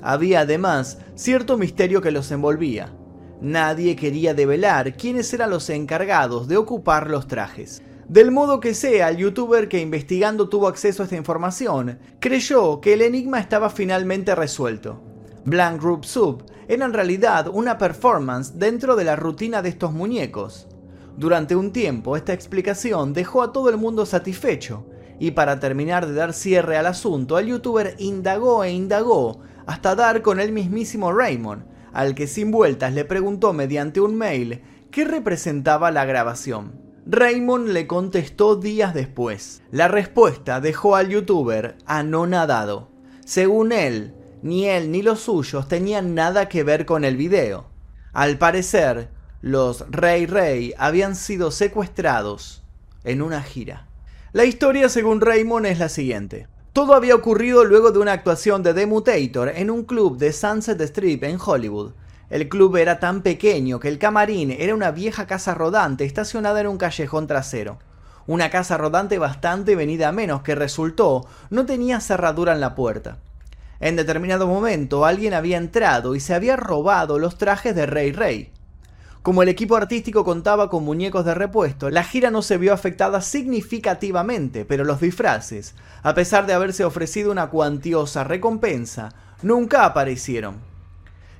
Había 0.00 0.40
además 0.40 0.98
cierto 1.14 1.58
misterio 1.58 2.00
que 2.00 2.12
los 2.12 2.30
envolvía. 2.30 2.92
Nadie 3.40 3.96
quería 3.96 4.34
develar 4.34 4.96
quiénes 4.96 5.32
eran 5.34 5.50
los 5.50 5.68
encargados 5.68 6.46
de 6.46 6.56
ocupar 6.56 7.10
los 7.10 7.26
trajes. 7.26 7.82
Del 8.08 8.30
modo 8.30 8.60
que 8.60 8.74
sea, 8.74 9.08
el 9.08 9.16
youtuber 9.16 9.68
que 9.68 9.80
investigando 9.80 10.48
tuvo 10.48 10.68
acceso 10.68 11.02
a 11.02 11.06
esta 11.06 11.16
información 11.16 11.98
creyó 12.20 12.80
que 12.80 12.94
el 12.94 13.02
enigma 13.02 13.40
estaba 13.40 13.68
finalmente 13.68 14.34
resuelto. 14.34 15.00
Blank 15.44 15.80
Group 15.80 16.04
Sub 16.04 16.44
era 16.68 16.84
en 16.84 16.92
realidad 16.92 17.48
una 17.52 17.78
performance 17.78 18.58
dentro 18.58 18.94
de 18.94 19.04
la 19.04 19.16
rutina 19.16 19.60
de 19.60 19.70
estos 19.70 19.92
muñecos. 19.92 20.68
Durante 21.16 21.54
un 21.54 21.72
tiempo, 21.72 22.16
esta 22.16 22.32
explicación 22.32 23.12
dejó 23.12 23.42
a 23.42 23.52
todo 23.52 23.68
el 23.68 23.76
mundo 23.76 24.06
satisfecho, 24.06 24.86
y 25.18 25.32
para 25.32 25.60
terminar 25.60 26.06
de 26.06 26.14
dar 26.14 26.32
cierre 26.32 26.76
al 26.76 26.86
asunto, 26.86 27.38
el 27.38 27.46
youtuber 27.46 27.94
indagó 27.98 28.64
e 28.64 28.72
indagó 28.72 29.40
hasta 29.66 29.94
dar 29.94 30.22
con 30.22 30.40
el 30.40 30.52
mismísimo 30.52 31.12
Raymond, 31.12 31.64
al 31.92 32.14
que 32.14 32.26
sin 32.26 32.50
vueltas 32.50 32.92
le 32.94 33.04
preguntó 33.04 33.52
mediante 33.52 34.00
un 34.00 34.16
mail 34.16 34.62
qué 34.90 35.04
representaba 35.04 35.90
la 35.90 36.04
grabación. 36.04 36.80
Raymond 37.04 37.68
le 37.68 37.86
contestó 37.86 38.56
días 38.56 38.94
después. 38.94 39.62
La 39.70 39.88
respuesta 39.88 40.60
dejó 40.60 40.96
al 40.96 41.08
youtuber 41.08 41.76
anonadado. 41.84 42.90
Según 43.24 43.72
él, 43.72 44.14
ni 44.42 44.66
él 44.66 44.90
ni 44.90 45.02
los 45.02 45.20
suyos 45.20 45.68
tenían 45.68 46.14
nada 46.14 46.48
que 46.48 46.64
ver 46.64 46.86
con 46.86 47.04
el 47.04 47.16
video. 47.16 47.66
Al 48.12 48.38
parecer, 48.38 49.10
los 49.42 49.84
Rey 49.90 50.26
Rey 50.26 50.72
habían 50.78 51.16
sido 51.16 51.50
secuestrados 51.50 52.62
en 53.02 53.22
una 53.22 53.42
gira. 53.42 53.88
La 54.32 54.44
historia, 54.44 54.88
según 54.88 55.20
Raymond, 55.20 55.66
es 55.66 55.80
la 55.80 55.88
siguiente. 55.88 56.46
Todo 56.72 56.94
había 56.94 57.16
ocurrido 57.16 57.64
luego 57.64 57.90
de 57.90 57.98
una 57.98 58.12
actuación 58.12 58.62
de 58.62 58.72
The 58.72 58.86
Mutator 58.86 59.48
en 59.48 59.68
un 59.68 59.82
club 59.82 60.16
de 60.16 60.32
Sunset 60.32 60.80
Strip 60.80 61.24
en 61.24 61.38
Hollywood. 61.44 61.90
El 62.30 62.48
club 62.48 62.76
era 62.76 63.00
tan 63.00 63.22
pequeño 63.22 63.80
que 63.80 63.88
el 63.88 63.98
camarín 63.98 64.52
era 64.52 64.76
una 64.76 64.92
vieja 64.92 65.26
casa 65.26 65.54
rodante 65.54 66.04
estacionada 66.04 66.60
en 66.60 66.68
un 66.68 66.78
callejón 66.78 67.26
trasero. 67.26 67.80
Una 68.28 68.48
casa 68.48 68.78
rodante 68.78 69.18
bastante 69.18 69.74
venida 69.74 70.08
a 70.08 70.12
menos 70.12 70.42
que 70.42 70.54
resultó 70.54 71.26
no 71.50 71.66
tenía 71.66 71.98
cerradura 71.98 72.52
en 72.52 72.60
la 72.60 72.76
puerta. 72.76 73.18
En 73.80 73.96
determinado 73.96 74.46
momento 74.46 75.04
alguien 75.04 75.34
había 75.34 75.56
entrado 75.56 76.14
y 76.14 76.20
se 76.20 76.32
había 76.32 76.54
robado 76.54 77.18
los 77.18 77.38
trajes 77.38 77.74
de 77.74 77.86
Rey 77.86 78.12
Rey. 78.12 78.52
Como 79.22 79.44
el 79.44 79.48
equipo 79.48 79.76
artístico 79.76 80.24
contaba 80.24 80.68
con 80.68 80.84
muñecos 80.84 81.24
de 81.24 81.34
repuesto, 81.34 81.90
la 81.90 82.02
gira 82.02 82.32
no 82.32 82.42
se 82.42 82.58
vio 82.58 82.74
afectada 82.74 83.20
significativamente, 83.20 84.64
pero 84.64 84.82
los 84.82 85.00
disfraces, 85.00 85.76
a 86.02 86.12
pesar 86.12 86.44
de 86.44 86.54
haberse 86.54 86.84
ofrecido 86.84 87.30
una 87.30 87.48
cuantiosa 87.48 88.24
recompensa, 88.24 89.10
nunca 89.42 89.84
aparecieron. 89.84 90.56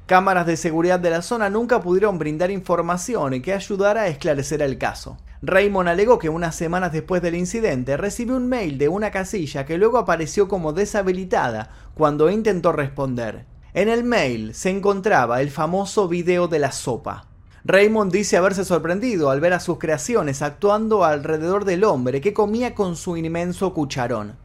Cámaras 0.07 0.47
de 0.47 0.57
seguridad 0.57 1.01
de 1.01 1.11
la 1.11 1.23
zona 1.23 1.51
nunca 1.51 1.81
pudieron 1.81 2.21
brindar 2.21 2.53
información 2.53 3.43
que 3.43 3.53
ayudara 3.53 4.03
a 4.03 4.09
esclarecer 4.09 4.63
el 4.63 4.79
caso. 4.79 5.17
Raymond 5.43 5.89
alegó 5.89 6.21
que 6.21 6.29
unas 6.29 6.55
semanas 6.55 6.93
después 6.93 7.21
del 7.21 7.35
incidente 7.35 7.97
recibió 7.97 8.37
un 8.37 8.49
mail 8.49 8.79
de 8.79 8.89
una 8.89 9.11
casilla 9.11 9.67
que 9.67 9.77
luego 9.77 9.99
apareció 9.99 10.47
como 10.47 10.73
deshabilitada 10.73 11.71
cuando 11.95 12.31
intentó 12.31 12.71
responder. 12.71 13.45
En 13.75 13.89
el 13.89 14.05
mail 14.05 14.55
se 14.55 14.71
encontraba 14.71 15.41
el 15.41 15.51
famoso 15.51 16.07
video 16.07 16.47
de 16.47 16.61
la 16.61 16.71
sopa. 16.71 17.32
Raymond 17.65 18.11
dice 18.11 18.37
haberse 18.37 18.65
sorprendido 18.65 19.31
al 19.31 19.41
ver 19.41 19.53
a 19.53 19.61
sus 19.61 19.79
creaciones 19.79 20.43
actuando 20.43 21.05
alrededor 21.05 21.65
del 21.65 21.85
hombre 21.85 22.21
que 22.21 22.33
comía 22.33 22.75
con 22.75 22.97
su 22.97 23.17
inmenso 23.17 23.73
cucharón. 23.73 24.37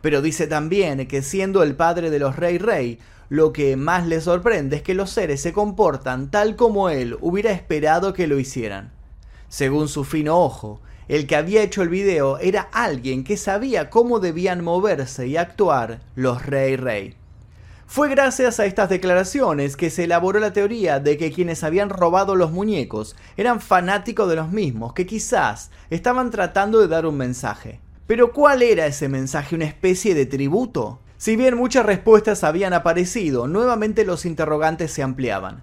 Pero 0.00 0.20
dice 0.20 0.48
también 0.48 1.06
que 1.06 1.22
siendo 1.22 1.62
el 1.62 1.76
padre 1.76 2.10
de 2.10 2.18
los 2.18 2.34
Rey 2.34 2.58
Rey, 2.58 2.98
lo 3.28 3.52
que 3.52 3.76
más 3.76 4.08
le 4.08 4.20
sorprende 4.20 4.76
es 4.76 4.82
que 4.82 4.94
los 4.94 5.10
seres 5.10 5.40
se 5.40 5.52
comportan 5.52 6.30
tal 6.32 6.56
como 6.56 6.90
él 6.90 7.16
hubiera 7.20 7.52
esperado 7.52 8.12
que 8.12 8.26
lo 8.26 8.36
hicieran. 8.38 8.90
Según 9.48 9.86
su 9.86 10.02
fino 10.02 10.36
ojo, 10.40 10.80
el 11.06 11.28
que 11.28 11.36
había 11.36 11.62
hecho 11.62 11.82
el 11.82 11.88
video 11.88 12.38
era 12.38 12.62
alguien 12.72 13.22
que 13.22 13.36
sabía 13.36 13.90
cómo 13.90 14.18
debían 14.18 14.64
moverse 14.64 15.28
y 15.28 15.36
actuar 15.36 16.00
los 16.16 16.44
Rey 16.44 16.74
Rey. 16.74 17.14
Fue 17.88 18.08
gracias 18.08 18.58
a 18.58 18.66
estas 18.66 18.88
declaraciones 18.88 19.76
que 19.76 19.90
se 19.90 20.04
elaboró 20.04 20.40
la 20.40 20.52
teoría 20.52 20.98
de 20.98 21.16
que 21.16 21.30
quienes 21.30 21.62
habían 21.62 21.88
robado 21.88 22.34
los 22.34 22.50
muñecos 22.50 23.14
eran 23.36 23.60
fanáticos 23.60 24.28
de 24.28 24.36
los 24.36 24.50
mismos, 24.50 24.92
que 24.92 25.06
quizás 25.06 25.70
estaban 25.88 26.30
tratando 26.30 26.80
de 26.80 26.88
dar 26.88 27.06
un 27.06 27.16
mensaje. 27.16 27.80
Pero 28.08 28.32
¿cuál 28.32 28.62
era 28.62 28.86
ese 28.86 29.08
mensaje? 29.08 29.54
¿Una 29.54 29.66
especie 29.66 30.14
de 30.14 30.26
tributo? 30.26 31.00
Si 31.16 31.36
bien 31.36 31.56
muchas 31.56 31.86
respuestas 31.86 32.44
habían 32.44 32.72
aparecido, 32.72 33.46
nuevamente 33.46 34.04
los 34.04 34.26
interrogantes 34.26 34.92
se 34.92 35.02
ampliaban. 35.02 35.62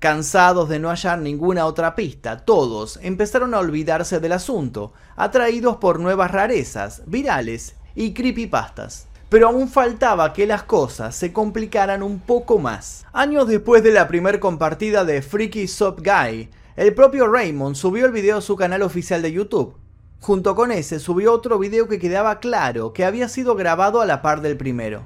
Cansados 0.00 0.68
de 0.68 0.80
no 0.80 0.88
hallar 0.88 1.18
ninguna 1.20 1.66
otra 1.66 1.94
pista, 1.94 2.44
todos 2.44 2.98
empezaron 3.02 3.54
a 3.54 3.58
olvidarse 3.60 4.18
del 4.18 4.32
asunto, 4.32 4.92
atraídos 5.14 5.76
por 5.76 6.00
nuevas 6.00 6.32
rarezas, 6.32 7.02
virales 7.06 7.76
y 7.94 8.12
creepypastas. 8.12 9.09
Pero 9.30 9.48
aún 9.48 9.68
faltaba 9.68 10.34
que 10.34 10.46
las 10.46 10.64
cosas 10.64 11.16
se 11.16 11.32
complicaran 11.32 12.02
un 12.02 12.18
poco 12.18 12.58
más. 12.58 13.06
Años 13.12 13.48
después 13.48 13.82
de 13.82 13.92
la 13.92 14.08
primer 14.08 14.40
compartida 14.40 15.06
de 15.06 15.22
Freaky 15.22 15.66
Sub 15.66 16.02
Guy, 16.02 16.50
el 16.76 16.94
propio 16.94 17.26
Raymond 17.26 17.76
subió 17.76 18.04
el 18.04 18.12
video 18.12 18.38
a 18.38 18.42
su 18.42 18.56
canal 18.56 18.82
oficial 18.82 19.22
de 19.22 19.32
YouTube, 19.32 19.76
Junto 20.20 20.54
con 20.54 20.70
ese 20.70 21.00
subió 21.00 21.32
otro 21.32 21.58
video 21.58 21.88
que 21.88 21.98
quedaba 21.98 22.40
claro 22.40 22.92
que 22.92 23.06
había 23.06 23.26
sido 23.28 23.56
grabado 23.56 24.02
a 24.02 24.06
la 24.06 24.20
par 24.20 24.42
del 24.42 24.58
primero. 24.58 25.00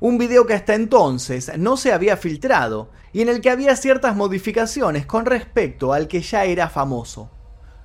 Un 0.00 0.18
video 0.18 0.46
que 0.46 0.52
hasta 0.52 0.74
entonces 0.74 1.50
no 1.58 1.78
se 1.78 1.94
había 1.94 2.18
filtrado 2.18 2.90
y 3.12 3.22
en 3.22 3.30
el 3.30 3.40
que 3.40 3.50
había 3.50 3.74
ciertas 3.76 4.14
modificaciones 4.16 5.06
con 5.06 5.24
respecto 5.24 5.94
al 5.94 6.08
que 6.08 6.20
ya 6.20 6.44
era 6.44 6.68
famoso. 6.68 7.30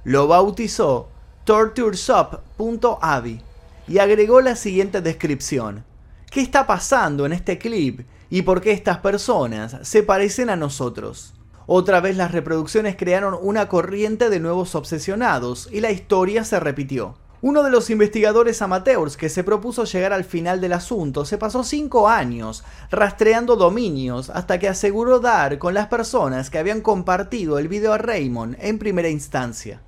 Lo 0.03 0.27
bautizó 0.27 1.07
torturesop.avi 1.45 3.41
y 3.87 3.99
agregó 3.99 4.41
la 4.41 4.55
siguiente 4.55 5.01
descripción. 5.01 5.85
¿Qué 6.31 6.41
está 6.41 6.67
pasando 6.67 7.25
en 7.25 7.33
este 7.33 7.57
clip 7.57 8.01
y 8.29 8.41
por 8.41 8.61
qué 8.61 8.71
estas 8.71 8.97
personas 8.97 9.77
se 9.83 10.03
parecen 10.03 10.49
a 10.49 10.55
nosotros? 10.55 11.33
Otra 11.67 11.99
vez 11.99 12.15
las 12.15 12.31
reproducciones 12.31 12.95
crearon 12.95 13.37
una 13.41 13.67
corriente 13.67 14.29
de 14.29 14.39
nuevos 14.39 14.75
obsesionados 14.75 15.67
y 15.71 15.79
la 15.79 15.91
historia 15.91 16.43
se 16.43 16.59
repitió. 16.59 17.15
Uno 17.41 17.63
de 17.63 17.69
los 17.69 17.89
investigadores 17.89 18.61
amateurs 18.61 19.17
que 19.17 19.29
se 19.29 19.43
propuso 19.43 19.83
llegar 19.83 20.13
al 20.13 20.23
final 20.23 20.61
del 20.61 20.73
asunto 20.73 21.25
se 21.25 21.37
pasó 21.37 21.63
cinco 21.63 22.07
años 22.07 22.63
rastreando 22.89 23.55
dominios 23.55 24.29
hasta 24.29 24.57
que 24.57 24.67
aseguró 24.67 25.19
dar 25.19 25.59
con 25.59 25.73
las 25.73 25.87
personas 25.87 26.49
que 26.49 26.57
habían 26.57 26.81
compartido 26.81 27.59
el 27.59 27.67
video 27.67 27.93
a 27.93 27.97
Raymond 27.99 28.57
en 28.59 28.79
primera 28.79 29.09
instancia. 29.09 29.81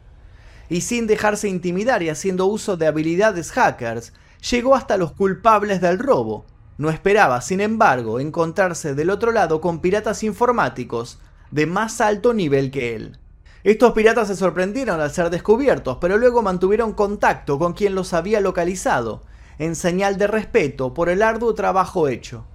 Y 0.69 0.81
sin 0.81 1.07
dejarse 1.07 1.47
intimidar 1.47 2.03
y 2.03 2.09
haciendo 2.09 2.45
uso 2.45 2.77
de 2.77 2.87
habilidades 2.87 3.51
hackers, 3.51 4.13
llegó 4.49 4.75
hasta 4.75 4.97
los 4.97 5.13
culpables 5.13 5.81
del 5.81 5.99
robo. 5.99 6.45
No 6.77 6.89
esperaba, 6.89 7.41
sin 7.41 7.61
embargo, 7.61 8.19
encontrarse 8.19 8.93
del 8.93 9.09
otro 9.09 9.31
lado 9.31 9.61
con 9.61 9.79
piratas 9.79 10.23
informáticos 10.23 11.19
de 11.51 11.65
más 11.65 12.01
alto 12.01 12.33
nivel 12.33 12.71
que 12.71 12.95
él. 12.95 13.17
Estos 13.63 13.93
piratas 13.93 14.27
se 14.27 14.35
sorprendieron 14.35 15.01
al 15.01 15.11
ser 15.11 15.29
descubiertos, 15.29 15.97
pero 15.99 16.17
luego 16.17 16.41
mantuvieron 16.41 16.93
contacto 16.93 17.57
con 17.57 17.73
quien 17.73 17.95
los 17.95 18.13
había 18.13 18.39
localizado, 18.39 19.23
en 19.57 19.75
señal 19.75 20.17
de 20.17 20.27
respeto 20.27 20.93
por 20.93 21.09
el 21.09 21.23
arduo 21.23 21.53
trabajo 21.53 22.07
hecho. 22.07 22.45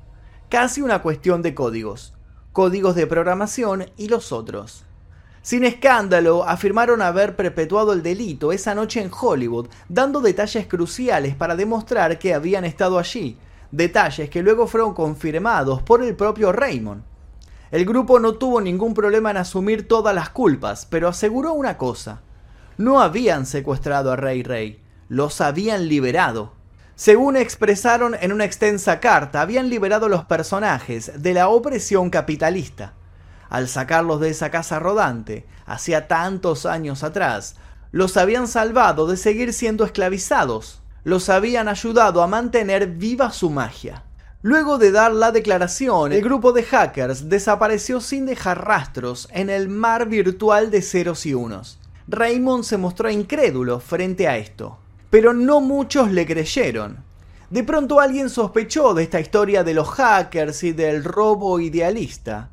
Casi 0.48 0.80
una 0.82 1.02
cuestión 1.02 1.42
de 1.42 1.54
códigos, 1.54 2.14
códigos 2.52 2.94
de 2.94 3.06
programación 3.06 3.86
y 3.96 4.08
los 4.08 4.32
otros. 4.32 4.84
Sin 5.42 5.64
escándalo, 5.64 6.44
afirmaron 6.44 7.02
haber 7.02 7.34
perpetuado 7.34 7.92
el 7.92 8.02
delito 8.04 8.52
esa 8.52 8.76
noche 8.76 9.02
en 9.02 9.10
Hollywood, 9.12 9.66
dando 9.88 10.20
detalles 10.20 10.68
cruciales 10.68 11.34
para 11.34 11.56
demostrar 11.56 12.20
que 12.20 12.32
habían 12.32 12.64
estado 12.64 12.96
allí, 12.96 13.36
detalles 13.72 14.30
que 14.30 14.40
luego 14.40 14.68
fueron 14.68 14.94
confirmados 14.94 15.82
por 15.82 16.00
el 16.00 16.14
propio 16.14 16.52
Raymond. 16.52 17.02
El 17.72 17.84
grupo 17.84 18.20
no 18.20 18.34
tuvo 18.34 18.60
ningún 18.60 18.94
problema 18.94 19.32
en 19.32 19.38
asumir 19.38 19.88
todas 19.88 20.14
las 20.14 20.30
culpas, 20.30 20.86
pero 20.88 21.08
aseguró 21.08 21.54
una 21.54 21.76
cosa. 21.76 22.20
No 22.78 23.00
habían 23.00 23.44
secuestrado 23.44 24.12
a 24.12 24.16
Rey 24.16 24.44
Rey, 24.44 24.80
los 25.08 25.40
habían 25.40 25.88
liberado. 25.88 26.52
Según 26.94 27.36
expresaron 27.36 28.14
en 28.20 28.32
una 28.32 28.44
extensa 28.44 29.00
carta, 29.00 29.40
habían 29.40 29.70
liberado 29.70 30.08
los 30.08 30.24
personajes 30.24 31.20
de 31.20 31.34
la 31.34 31.48
opresión 31.48 32.10
capitalista. 32.10 32.92
Al 33.52 33.68
sacarlos 33.68 34.18
de 34.18 34.30
esa 34.30 34.50
casa 34.50 34.78
rodante, 34.78 35.44
hacía 35.66 36.08
tantos 36.08 36.64
años 36.64 37.02
atrás, 37.02 37.56
los 37.90 38.16
habían 38.16 38.48
salvado 38.48 39.06
de 39.06 39.18
seguir 39.18 39.52
siendo 39.52 39.84
esclavizados, 39.84 40.80
los 41.04 41.28
habían 41.28 41.68
ayudado 41.68 42.22
a 42.22 42.26
mantener 42.26 42.86
viva 42.86 43.30
su 43.30 43.50
magia. 43.50 44.04
Luego 44.40 44.78
de 44.78 44.90
dar 44.90 45.12
la 45.12 45.32
declaración, 45.32 46.12
el 46.12 46.22
grupo 46.22 46.52
de 46.52 46.62
hackers 46.62 47.28
desapareció 47.28 48.00
sin 48.00 48.24
dejar 48.24 48.64
rastros 48.66 49.28
en 49.30 49.50
el 49.50 49.68
mar 49.68 50.08
virtual 50.08 50.70
de 50.70 50.80
ceros 50.80 51.26
y 51.26 51.34
unos. 51.34 51.78
Raymond 52.08 52.64
se 52.64 52.78
mostró 52.78 53.10
incrédulo 53.10 53.80
frente 53.80 54.28
a 54.28 54.38
esto. 54.38 54.78
pero 55.10 55.34
no 55.34 55.60
muchos 55.60 56.10
le 56.10 56.24
creyeron. 56.24 57.04
De 57.50 57.62
pronto 57.64 58.00
alguien 58.00 58.30
sospechó 58.30 58.94
de 58.94 59.02
esta 59.02 59.20
historia 59.20 59.62
de 59.62 59.74
los 59.74 59.90
hackers 59.90 60.64
y 60.64 60.72
del 60.72 61.04
robo 61.04 61.60
idealista, 61.60 62.48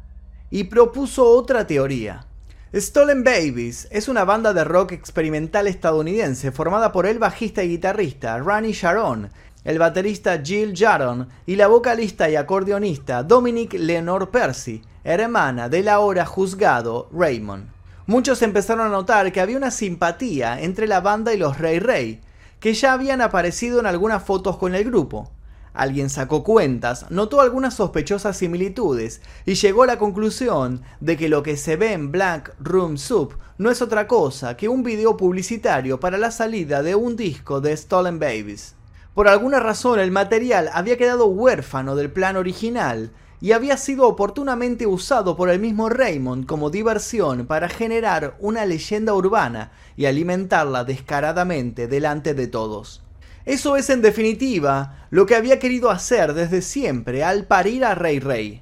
y 0.52 0.66
propuso 0.66 1.30
otra 1.30 1.68
teoría. 1.68 2.26
Stolen 2.74 3.24
Babies 3.24 3.88
es 3.90 4.08
una 4.08 4.26
banda 4.26 4.54
de 4.54 4.64
rock 4.64 4.92
experimental 4.92 5.68
estadounidense 5.68 6.52
formada 6.52 6.92
por 6.92 7.08
el 7.08 7.18
bajista 7.18 7.64
y 7.64 7.70
guitarrista 7.70 8.38
Ronnie 8.38 8.74
Sharon, 8.74 9.32
el 9.64 9.80
baterista 9.80 10.40
Jill 10.44 10.74
Jaron 10.78 11.30
y 11.46 11.56
la 11.56 11.68
vocalista 11.68 12.30
y 12.30 12.36
acordeonista 12.36 13.24
Dominic 13.24 13.74
Leonor 13.74 14.30
Percy, 14.30 14.84
hermana 15.04 15.68
del 15.68 15.90
ahora 15.90 16.26
juzgado 16.26 17.10
Raymond. 17.12 17.70
Muchos 18.06 18.42
empezaron 18.42 18.88
a 18.88 18.90
notar 18.90 19.32
que 19.32 19.42
había 19.42 19.58
una 19.58 19.72
simpatía 19.72 20.62
entre 20.62 20.88
la 20.88 21.02
banda 21.02 21.34
y 21.34 21.38
los 21.38 21.60
Ray 21.60 21.80
Ray, 21.80 22.22
que 22.60 22.74
ya 22.74 22.94
habían 22.94 23.22
aparecido 23.22 23.80
en 23.80 23.86
algunas 23.86 24.24
fotos 24.24 24.58
con 24.58 24.76
el 24.76 24.84
grupo. 24.84 25.32
Alguien 25.74 26.10
sacó 26.10 26.44
cuentas, 26.44 27.06
notó 27.10 27.42
algunas 27.42 27.76
sospechosas 27.76 28.38
similitudes 28.38 29.22
y 29.46 29.54
llegó 29.54 29.84
a 29.84 29.88
la 29.88 30.00
conclusión 30.00 30.82
de 31.00 31.18
que 31.18 31.30
lo 31.30 31.44
que 31.44 31.58
se 31.58 31.76
ve 31.76 31.94
en 31.94 32.12
Black 32.12 32.56
Room 32.60 32.98
Soup 32.98 33.34
no 33.58 33.70
es 33.70 33.82
otra 33.82 34.08
cosa 34.08 34.58
que 34.58 34.70
un 34.70 34.84
video 34.84 35.18
publicitario 35.18 36.00
para 36.00 36.18
la 36.18 36.32
salida 36.32 36.82
de 36.82 36.96
un 36.96 37.16
disco 37.16 37.62
de 37.62 37.76
Stolen 37.76 38.20
Babies. 38.20 38.76
Por 39.14 39.28
alguna 39.28 39.60
razón 39.60 40.00
el 40.00 40.12
material 40.12 40.70
había 40.74 40.98
quedado 40.98 41.28
huérfano 41.28 41.96
del 41.96 42.12
plan 42.12 42.38
original 42.38 43.12
y 43.42 43.54
había 43.54 43.78
sido 43.78 44.08
oportunamente 44.08 44.86
usado 44.86 45.36
por 45.36 45.50
el 45.50 45.60
mismo 45.60 45.90
Raymond 45.90 46.46
como 46.46 46.70
diversión 46.70 47.46
para 47.46 47.70
generar 47.70 48.36
una 48.40 48.66
leyenda 48.66 49.14
urbana 49.14 49.72
y 49.96 50.06
alimentarla 50.06 50.84
descaradamente 50.84 51.88
delante 51.88 52.34
de 52.34 52.48
todos. 52.48 53.04
Eso 53.50 53.78
es 53.78 53.90
en 53.90 54.04
definitiva 54.04 55.08
lo 55.10 55.26
que 55.26 55.36
había 55.36 55.58
querido 55.58 55.90
hacer 55.90 56.36
desde 56.36 56.62
siempre 56.62 57.24
al 57.24 57.46
parir 57.46 57.84
a 57.84 57.96
Rey 57.96 58.20
Rey. 58.20 58.62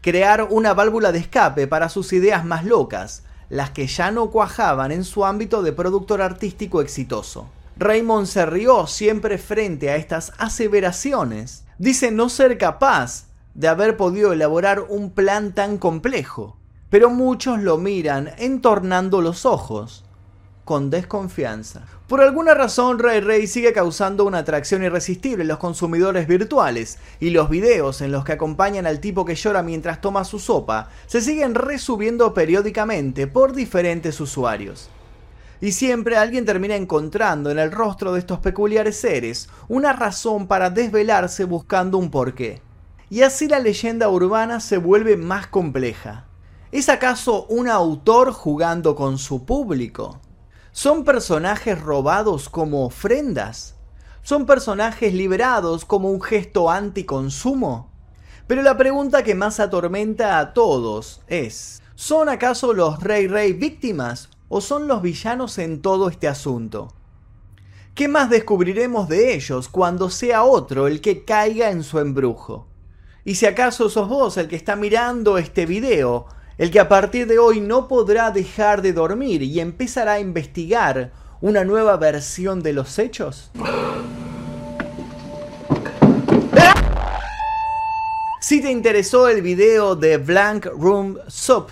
Crear 0.00 0.48
una 0.50 0.74
válvula 0.74 1.12
de 1.12 1.20
escape 1.20 1.68
para 1.68 1.88
sus 1.88 2.12
ideas 2.12 2.44
más 2.44 2.64
locas, 2.64 3.22
las 3.48 3.70
que 3.70 3.86
ya 3.86 4.10
no 4.10 4.32
cuajaban 4.32 4.90
en 4.90 5.04
su 5.04 5.24
ámbito 5.24 5.62
de 5.62 5.72
productor 5.72 6.20
artístico 6.20 6.80
exitoso. 6.80 7.48
Raymond 7.76 8.26
se 8.26 8.44
rió 8.44 8.88
siempre 8.88 9.38
frente 9.38 9.90
a 9.90 9.94
estas 9.94 10.32
aseveraciones. 10.38 11.62
Dice 11.78 12.10
no 12.10 12.28
ser 12.28 12.58
capaz 12.58 13.26
de 13.54 13.68
haber 13.68 13.96
podido 13.96 14.32
elaborar 14.32 14.80
un 14.80 15.12
plan 15.12 15.52
tan 15.52 15.78
complejo, 15.78 16.56
pero 16.90 17.08
muchos 17.08 17.60
lo 17.60 17.78
miran 17.78 18.32
entornando 18.38 19.20
los 19.20 19.46
ojos 19.46 20.03
con 20.64 20.90
desconfianza. 20.90 21.82
Por 22.06 22.20
alguna 22.20 22.54
razón, 22.54 22.98
Ray 22.98 23.20
Ray 23.20 23.46
sigue 23.46 23.72
causando 23.72 24.24
una 24.24 24.38
atracción 24.38 24.82
irresistible 24.82 25.42
en 25.42 25.48
los 25.48 25.58
consumidores 25.58 26.26
virtuales, 26.26 26.98
y 27.20 27.30
los 27.30 27.48
videos 27.48 28.00
en 28.00 28.12
los 28.12 28.24
que 28.24 28.32
acompañan 28.32 28.86
al 28.86 29.00
tipo 29.00 29.24
que 29.24 29.34
llora 29.34 29.62
mientras 29.62 30.00
toma 30.00 30.24
su 30.24 30.38
sopa 30.38 30.88
se 31.06 31.20
siguen 31.20 31.54
resubiendo 31.54 32.34
periódicamente 32.34 33.26
por 33.26 33.52
diferentes 33.52 34.20
usuarios. 34.20 34.90
Y 35.60 35.72
siempre 35.72 36.16
alguien 36.16 36.44
termina 36.44 36.76
encontrando 36.76 37.50
en 37.50 37.58
el 37.58 37.72
rostro 37.72 38.12
de 38.12 38.20
estos 38.20 38.38
peculiares 38.38 38.96
seres 38.96 39.48
una 39.68 39.92
razón 39.92 40.46
para 40.46 40.70
desvelarse 40.70 41.44
buscando 41.44 41.96
un 41.96 42.10
porqué. 42.10 42.60
Y 43.08 43.22
así 43.22 43.48
la 43.48 43.60
leyenda 43.60 44.08
urbana 44.08 44.60
se 44.60 44.76
vuelve 44.76 45.16
más 45.16 45.46
compleja. 45.46 46.26
¿Es 46.72 46.88
acaso 46.88 47.46
un 47.46 47.68
autor 47.68 48.32
jugando 48.32 48.96
con 48.96 49.16
su 49.16 49.44
público? 49.44 50.20
¿Son 50.76 51.04
personajes 51.04 51.80
robados 51.80 52.48
como 52.48 52.84
ofrendas? 52.84 53.76
¿Son 54.24 54.44
personajes 54.44 55.14
liberados 55.14 55.84
como 55.84 56.10
un 56.10 56.20
gesto 56.20 56.68
anticonsumo? 56.68 57.92
Pero 58.48 58.60
la 58.60 58.76
pregunta 58.76 59.22
que 59.22 59.36
más 59.36 59.60
atormenta 59.60 60.40
a 60.40 60.52
todos 60.52 61.22
es, 61.28 61.80
¿son 61.94 62.28
acaso 62.28 62.74
los 62.74 63.00
Rey 63.00 63.28
Rey 63.28 63.52
víctimas 63.52 64.30
o 64.48 64.60
son 64.60 64.88
los 64.88 65.00
villanos 65.00 65.58
en 65.58 65.80
todo 65.80 66.08
este 66.08 66.26
asunto? 66.26 66.92
¿Qué 67.94 68.08
más 68.08 68.28
descubriremos 68.28 69.08
de 69.08 69.32
ellos 69.32 69.68
cuando 69.68 70.10
sea 70.10 70.42
otro 70.42 70.88
el 70.88 71.00
que 71.00 71.24
caiga 71.24 71.70
en 71.70 71.84
su 71.84 72.00
embrujo? 72.00 72.66
Y 73.24 73.36
si 73.36 73.46
acaso 73.46 73.88
sos 73.88 74.08
vos 74.08 74.36
el 74.38 74.48
que 74.48 74.56
está 74.56 74.74
mirando 74.74 75.38
este 75.38 75.66
video, 75.66 76.26
el 76.58 76.70
que 76.70 76.80
a 76.80 76.88
partir 76.88 77.26
de 77.26 77.38
hoy 77.38 77.60
no 77.60 77.88
podrá 77.88 78.30
dejar 78.30 78.82
de 78.82 78.92
dormir 78.92 79.42
y 79.42 79.60
empezará 79.60 80.14
a 80.14 80.20
investigar 80.20 81.12
una 81.40 81.64
nueva 81.64 81.96
versión 81.96 82.62
de 82.62 82.72
los 82.72 82.98
hechos? 82.98 83.50
Si 88.40 88.60
te 88.60 88.70
interesó 88.70 89.28
el 89.28 89.42
video 89.42 89.96
de 89.96 90.18
Blank 90.18 90.66
Room 90.66 91.18
Soup, 91.28 91.70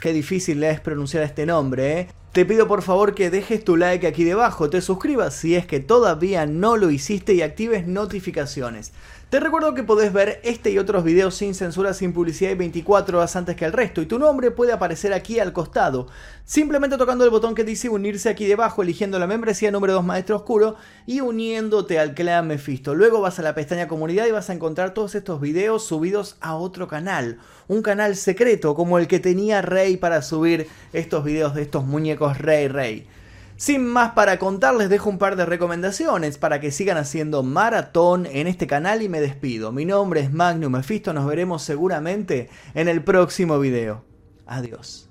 qué 0.00 0.12
difícil 0.12 0.62
es 0.64 0.80
pronunciar 0.80 1.22
este 1.22 1.46
nombre, 1.46 2.00
¿eh? 2.00 2.08
Te 2.32 2.44
pido 2.44 2.68
por 2.68 2.82
favor 2.82 3.14
que 3.14 3.30
dejes 3.30 3.64
tu 3.64 3.78
like 3.78 4.06
aquí 4.06 4.22
debajo, 4.22 4.68
te 4.68 4.82
suscribas 4.82 5.34
si 5.34 5.56
es 5.56 5.66
que 5.66 5.80
todavía 5.80 6.44
no 6.44 6.76
lo 6.76 6.90
hiciste 6.90 7.32
y 7.32 7.40
actives 7.40 7.86
notificaciones. 7.86 8.92
Te 9.28 9.40
recuerdo 9.40 9.74
que 9.74 9.82
podés 9.82 10.12
ver 10.12 10.40
este 10.44 10.70
y 10.70 10.78
otros 10.78 11.02
videos 11.02 11.34
sin 11.34 11.56
censura, 11.56 11.94
sin 11.94 12.12
publicidad 12.12 12.52
y 12.52 12.54
24 12.54 13.18
horas 13.18 13.34
antes 13.34 13.56
que 13.56 13.64
el 13.64 13.72
resto 13.72 14.00
y 14.00 14.06
tu 14.06 14.20
nombre 14.20 14.52
puede 14.52 14.72
aparecer 14.72 15.12
aquí 15.12 15.40
al 15.40 15.52
costado, 15.52 16.06
simplemente 16.44 16.96
tocando 16.96 17.24
el 17.24 17.30
botón 17.30 17.56
que 17.56 17.64
dice 17.64 17.88
unirse 17.88 18.28
aquí 18.28 18.46
debajo, 18.46 18.84
eligiendo 18.84 19.18
la 19.18 19.26
membresía 19.26 19.72
número 19.72 19.94
2 19.94 20.04
Maestro 20.04 20.36
Oscuro 20.36 20.76
y 21.06 21.22
uniéndote 21.22 21.98
al 21.98 22.14
clan 22.14 22.46
Mephisto. 22.46 22.94
Luego 22.94 23.20
vas 23.20 23.40
a 23.40 23.42
la 23.42 23.56
pestaña 23.56 23.88
comunidad 23.88 24.26
y 24.26 24.30
vas 24.30 24.48
a 24.48 24.52
encontrar 24.52 24.94
todos 24.94 25.16
estos 25.16 25.40
videos 25.40 25.84
subidos 25.84 26.36
a 26.40 26.54
otro 26.54 26.86
canal, 26.86 27.40
un 27.66 27.82
canal 27.82 28.14
secreto 28.14 28.76
como 28.76 28.96
el 28.96 29.08
que 29.08 29.18
tenía 29.18 29.60
Rey 29.60 29.96
para 29.96 30.22
subir 30.22 30.68
estos 30.92 31.24
videos 31.24 31.52
de 31.56 31.62
estos 31.62 31.84
muñecos 31.84 32.38
Rey 32.38 32.68
Rey. 32.68 33.08
Sin 33.56 33.86
más 33.86 34.12
para 34.12 34.38
contar, 34.38 34.74
les 34.74 34.90
dejo 34.90 35.08
un 35.08 35.16
par 35.16 35.34
de 35.34 35.46
recomendaciones 35.46 36.36
para 36.36 36.60
que 36.60 36.70
sigan 36.70 36.98
haciendo 36.98 37.42
maratón 37.42 38.26
en 38.26 38.48
este 38.48 38.66
canal 38.66 39.00
y 39.00 39.08
me 39.08 39.18
despido. 39.18 39.72
Mi 39.72 39.86
nombre 39.86 40.20
es 40.20 40.30
Magnum 40.30 40.72
Mephisto, 40.72 41.14
nos 41.14 41.26
veremos 41.26 41.62
seguramente 41.62 42.50
en 42.74 42.88
el 42.88 43.02
próximo 43.02 43.58
video. 43.58 44.04
Adiós. 44.46 45.05